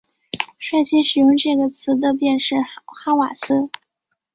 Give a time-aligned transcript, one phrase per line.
[0.57, 2.55] 率先使用这个词的便是
[2.89, 3.69] 哈瓦斯。